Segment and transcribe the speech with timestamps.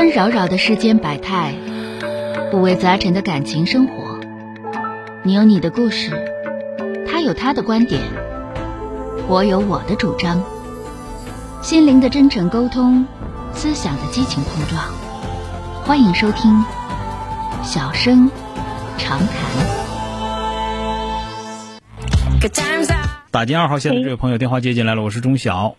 [0.00, 1.52] 纷扰扰的世间百态，
[2.54, 4.18] 五味杂陈的感情生活。
[5.22, 6.10] 你有你的故事，
[7.06, 8.00] 他有他的观点，
[9.28, 10.42] 我有我的主张。
[11.60, 13.04] 心灵的真诚沟通，
[13.52, 14.82] 思想的激情碰撞。
[15.84, 16.50] 欢迎收听
[17.62, 18.30] 《小声
[18.96, 19.28] 长谈》。
[23.30, 25.76] 打进二号线的这位朋友，电话接进来了，我是钟晓。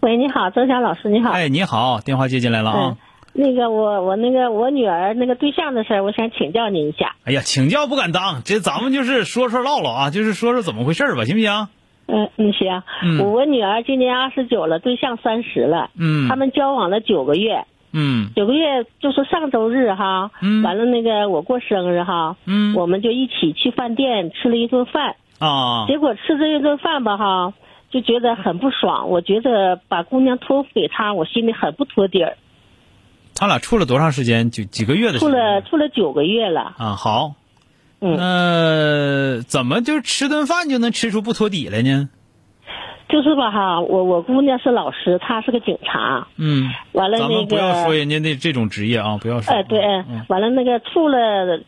[0.00, 1.30] 喂，你好，周晓老师，你好。
[1.30, 2.96] 哎，你好，电话接进来了啊。
[3.40, 7.14] 那个，我我那个我女儿那个对象的事儿，我想请教您一下。
[7.24, 11.68] 哎呀，请教不敢当，这咱们就是说说唠唠啊，就是说说怎么回事吧，行不行？
[12.08, 12.82] 嗯嗯行。
[13.04, 13.30] 嗯。
[13.30, 15.90] 我女儿今年二十九了，对象三十了。
[15.96, 16.28] 嗯。
[16.28, 17.64] 他们交往了九个月。
[17.92, 18.30] 嗯。
[18.34, 20.32] 九个月就是上周日哈。
[20.42, 20.64] 嗯。
[20.64, 22.36] 完了，那个我过生日哈。
[22.44, 22.74] 嗯。
[22.74, 25.14] 我们就一起去饭店吃了一顿饭。
[25.38, 25.86] 啊。
[25.86, 27.54] 结果吃这一顿饭吧哈，
[27.90, 29.10] 就觉得很不爽。
[29.10, 32.36] 我觉得把姑娘托付给他，我心里很不托底儿。
[33.38, 34.50] 他俩处了多长时间？
[34.50, 35.30] 就几个月的时间。
[35.30, 36.74] 处了处了九个月了。
[36.76, 37.34] 啊，好。
[38.00, 38.16] 嗯。
[38.16, 42.08] 那怎么就吃顿饭就能吃出不托底来呢？
[43.08, 46.26] 就是吧哈，我我姑娘是老师，她是个警察。
[46.36, 46.68] 嗯。
[46.92, 47.28] 完了那个。
[47.28, 49.54] 咱们不要说人家那这种职业啊，不要说。
[49.54, 50.26] 哎，对，嗯。
[50.28, 51.16] 完了那个处了，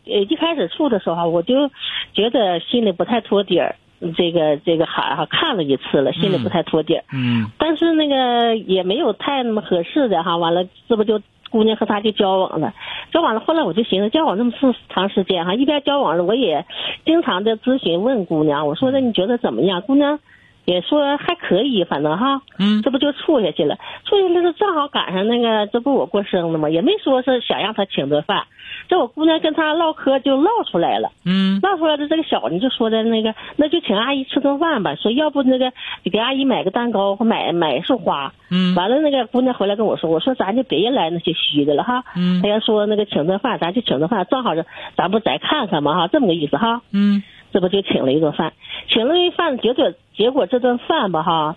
[0.05, 1.69] 呃，一开始处的时候，我就
[2.13, 3.77] 觉得心里不太托底儿。
[4.17, 7.03] 这个这个孩哈看了一次了，心里不太托底儿。
[7.13, 7.49] 嗯。
[7.57, 11.21] 但是那个也没有太那么合适的哈，完了这不就。
[11.51, 12.73] 姑娘和他就交往了，
[13.11, 13.39] 交往了。
[13.41, 16.65] 后来我就寻思，交往那么长长时间哈，一边交往着，我也
[17.05, 19.81] 经常的咨询问姑娘，我说那你觉得怎么样？
[19.81, 20.19] 姑娘
[20.65, 23.75] 也说还可以，反正哈，嗯，这不就处下去了？
[24.05, 28.43] 处下去了，正好赶上那个，这不我过生日嘛，也没说是想让他请顿饭。
[28.87, 34.95] 这我姑娘跟他唠嗑就唠出来了，嗯，唠出来的这个小子就说的那个，那就请阿姨吃顿饭吧。
[34.95, 35.71] 说要不那个
[36.03, 48.53] 你给阿姨买个蛋糕或买买一束花，嗯，完了那个姑娘回来跟我说，我说咱就别来那些虚的了哈，嗯，他要说那个请顿饭，咱就请顿饭，正好是咱不再看看嘛哈，这么个意思哈，嗯，这不就请了一顿饭，
[48.89, 51.55] 请了一顿饭，结果结果这顿饭吧哈。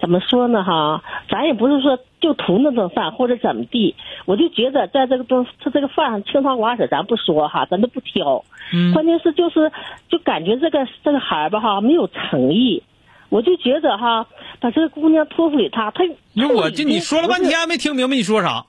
[0.00, 1.04] 怎么说呢哈？
[1.28, 8.42] 咱也不是说就图那顿饭或者怎么地，我就觉得在这个顿他这个饭上清汤寡水咱不说哈，咱都不挑。
[8.72, 8.94] 嗯。
[8.94, 9.70] 关键是就是
[10.08, 12.82] 就感觉这个这个孩儿吧哈没有诚意，
[13.28, 14.26] 我就觉得哈
[14.58, 16.02] 把这个姑娘托付给他，他。
[16.32, 18.64] 那我就你说了半天没听明白你说啥？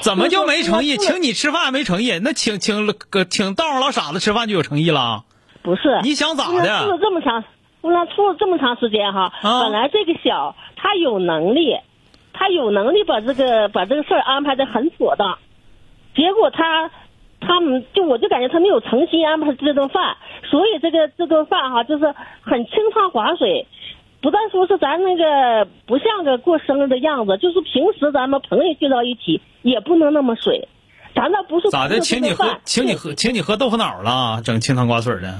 [0.00, 0.96] 怎么就没诚意？
[0.96, 2.18] 请你吃饭没诚意？
[2.18, 5.22] 那请请个请道上老傻子吃饭就有诚意了？
[5.62, 6.00] 不是。
[6.02, 6.80] 你想咋的？
[6.80, 7.44] 处了这么长。
[7.82, 11.76] 姑娘处了这么长时间哈，本来这个小他有能力，
[12.32, 15.36] 他有能力把这个把这个事儿安排的很妥当，
[16.14, 16.90] 结果他
[17.40, 20.16] 他们就我就感觉他没有诚心安排这顿饭，
[20.48, 23.66] 所以这个这顿饭哈就是很清汤寡水，
[24.20, 30.68] 不但说是咱那个不像个过生日的样子，就是平时咱们朋友聚到一起也不能那么水，
[31.16, 31.98] 咱那不是咋的？
[31.98, 35.34] 请你喝，请你喝，请你喝豆腐脑了，整清汤寡水的。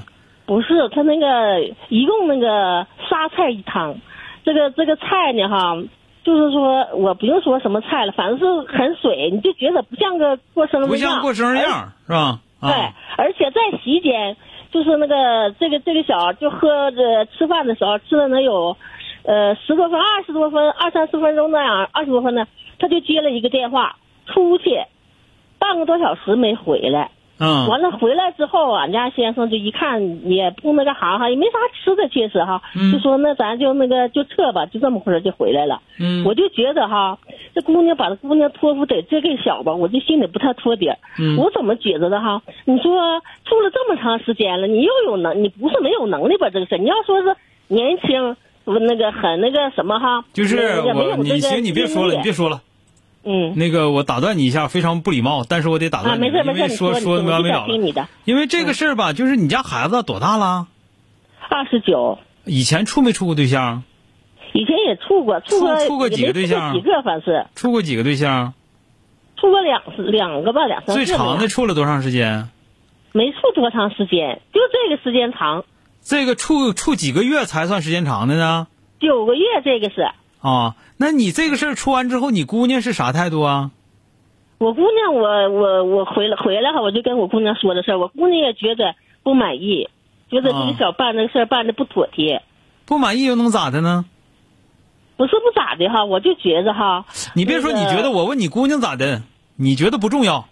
[0.44, 3.96] 不是他那个一共那个仨菜一汤，
[4.44, 5.76] 这个这个菜呢哈，
[6.24, 12.40] 就是说我不用说什么菜了，反正是很水，你就觉得不像个过生日样，不像过生日样是吧？
[12.60, 12.70] 对，
[13.16, 14.36] 而且在席间，
[14.70, 18.76] 就是那个这个这个小就喝着吃饭的时候吃了能有，
[19.24, 22.46] 呃十多分二十多分二三十分钟那样二十多分呢，
[22.78, 24.80] 他就接了一个电话出去，
[25.58, 27.10] 半个多小时没回来。
[27.38, 32.62] 嗯，完了回来之后，俺家先生就一看也不那个啥哈，也没啥吃的，其实哈，
[32.92, 35.82] 就说那咱就那个就撤吧，就这么回事就回来了。
[35.98, 37.18] 嗯，我就觉得哈，
[37.54, 40.90] 这姑娘把这姑娘托付给这个小吧，我就心里不太托底。
[41.18, 42.42] 嗯，我怎么觉得的哈？
[42.64, 47.36] 你说处了这么长时间了，你又有能，你不是没有能力吧这个事，你要说是
[47.68, 52.60] 年轻，那个很那个什么哈，就是我你行，你别说了，你别说了。
[53.24, 58.08] 嗯，那个我打断你一下，非常不礼貌，但是我得打断你，因为说说没完没了了。
[58.24, 60.66] 因为这个事儿吧，就是你家孩子多大了？
[61.48, 62.18] 二十九。
[62.44, 63.84] 以前处没处过对象？
[64.52, 66.74] 以前也处过，处过处过几个对象？
[66.74, 67.46] 几个反是。
[67.54, 68.54] 处过几个对象？
[69.36, 70.92] 处过两两个吧，两三个。
[70.94, 72.48] 最长的处了多长时间？
[73.12, 75.64] 没处多长时间，就这个时间长。
[76.00, 78.66] 这个处处几个月才算时间长的呢？
[79.00, 80.10] 九个月，这个是。
[80.42, 83.70] 啊，那你这个事儿出完之后，你姑娘是啥态度啊？
[84.58, 89.88] 我姑娘，我我我回来回来哈，我就跟我姑娘说的事儿，我姑娘也觉得不满意，
[90.30, 92.42] 觉得这个小办这个事儿办的不妥帖。
[92.84, 94.04] 不满意又能咋的呢？
[95.16, 97.06] 不是不咋的哈，我就觉得哈。
[97.34, 99.22] 你别说你觉得，我问你姑娘咋的？
[99.56, 100.46] 你觉得不重要。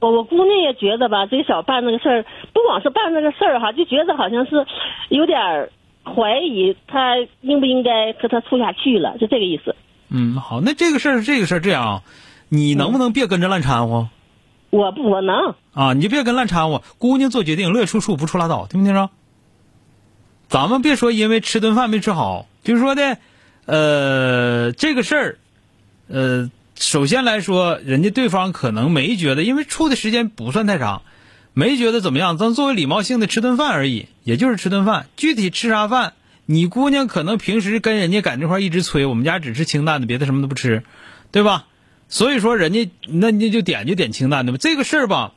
[0.00, 4.66] 我我姑娘也觉得吧，这个小办那个事儿，不光是办那个事儿哈，就觉得好像是
[5.08, 5.70] 有点儿。
[6.06, 9.74] 怀疑他应不应该和他处下去了，就这个意思。
[10.08, 12.02] 嗯，好，那这个事儿，这个事儿这样，
[12.48, 14.08] 你能不能别跟着乱掺和？
[14.70, 16.82] 我不，我能啊，你就别跟乱掺和。
[16.98, 19.10] 姑娘做决定，乐出处，不出拉倒，听没听着？
[20.48, 23.18] 咱们别说因为吃顿饭没吃好，就是说的，
[23.66, 25.38] 呃，这个事儿，
[26.08, 31.02] 呃，首先来说，人家对方可能没觉得，因为处的时间不算太长，
[31.58, 32.36] 没觉得怎么样。
[32.36, 35.08] 咱作为礼貌性的吃顿饭而已，也就是吃顿饭。
[35.16, 36.12] 具体吃啥饭，
[36.44, 40.84] 你姑娘可能平时跟人家赶这块一直催，我们家只吃清淡的，别的什么都不吃，
[41.32, 41.64] 对吧？
[42.10, 44.58] 所以说，人家那你就点就点清淡的吧。
[44.60, 45.32] 这个事儿吧，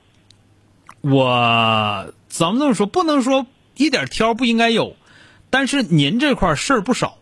[1.00, 4.98] 我咱们这么说，不能说一点挑不应该有。
[5.50, 7.18] 但是您这块事儿不少，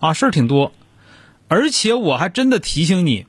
[0.00, 0.72] 啊，事儿挺多，
[1.48, 3.26] 而且我还真的提醒你，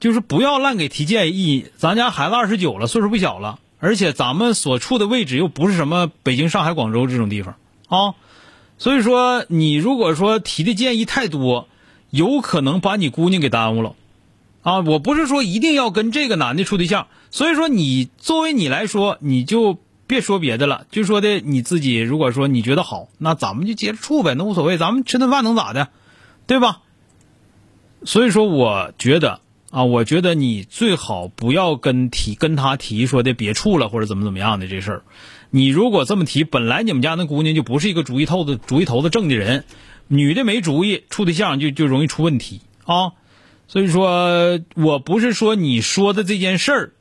[0.00, 1.66] 就是不要乱给提建议。
[1.76, 7.56] 咱家孩子二十九了，岁数不小了，而且咱们所处的位置又不是什么北京、上海、广州这种地方
[7.88, 8.14] 啊，
[8.78, 11.68] 所以说你如果说提的建议太多，
[12.08, 13.94] 有可能把你姑娘给耽误了，
[14.62, 19.78] 啊，我不是说一定要跟这个男的处对象，所以说你作为你来说，你就。
[20.06, 21.98] 别说别的了，就说的你自己。
[21.98, 24.76] 如果说你觉得好，那咱们就接着处呗，那无所谓。
[24.76, 25.88] 咱们吃顿饭能咋的，
[26.46, 26.82] 对吧？
[28.04, 29.40] 所以说，我觉得
[29.74, 35.02] 啊，我觉得你最好不要跟提跟他提说的别处了，或者怎么怎么样的这事儿。
[35.50, 39.64] 你如果这么提，本来你们家那姑娘就不是一个主意透子、主意头子正的人，
[40.06, 43.14] 女的没主意，处对象就就容易出问题啊。
[43.66, 46.92] 所以说我不是说你说的这件事儿，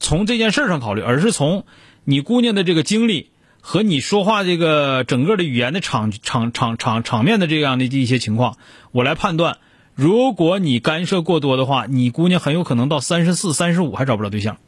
[0.00, 1.64] 从这件事儿上考虑，而是从。
[2.04, 3.30] 你姑娘的这个经历
[3.60, 8.56] 和你说话这个整个的语言的场场场场场面的这样的一些情况，
[8.92, 9.58] 我来判断，
[9.98, 14.58] 如果你干涉过多的话，你姑娘很有可能到三十四、三十五还找不着对象。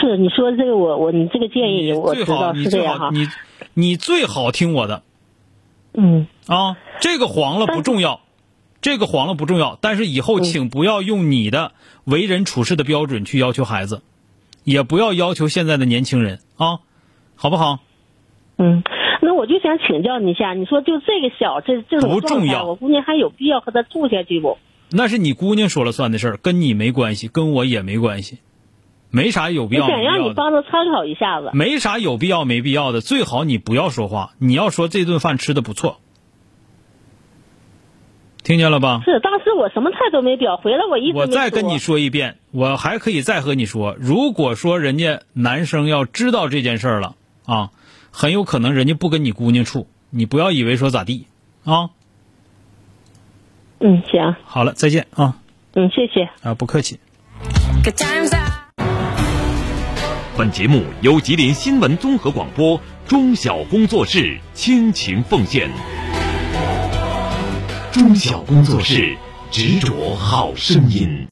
[0.00, 3.10] 是你说这个，我我你这个建议我知道是这样哈。
[3.12, 3.28] 你
[3.74, 5.04] 你最好听我的。
[5.94, 6.26] 嗯。
[6.48, 8.22] 啊，这个黄了不重要，
[8.82, 11.70] 这个黄了不重要，但是以后请不要用你的
[12.02, 14.02] 为人处事的标准去要求孩子。
[14.64, 16.80] 也不要要求现在的年轻人啊，
[17.36, 17.78] 好不好？
[18.56, 18.82] 嗯，
[19.20, 24.58] 那我就想请教你一下，你说就这个小这这种状态，我姑娘还有必要和他住下去不？
[24.90, 28.38] 那是你姑娘说了算的事儿，跟你没关系，跟我也没关系，
[29.10, 29.86] 没啥有必要。
[29.86, 31.50] 想让你帮着参考一下子。
[31.52, 35.98] 没啥有必要没必要的，最好你不要说话，你要说这顿饭吃的不错。
[38.44, 39.02] 听见了吧？
[39.04, 47.70] 是，当时我什么态度没表，回来我一直我再跟你说一遍，我还可以再和你说，如果说人家男生要知道这件事儿了啊，
[48.20, 51.28] 很有可能人家不跟你姑娘处，你不要以为说咋地
[51.62, 51.90] 啊。
[53.78, 54.34] 嗯，行。
[54.42, 55.36] 好了，再见啊。
[55.74, 56.28] 嗯，谢谢。
[56.42, 56.98] 啊，不客气。
[60.36, 65.70] 本节目由吉林新闻综合广播中小工作室倾情奉献。
[67.92, 69.16] 中小工作室，
[69.52, 71.24] 执着好声音。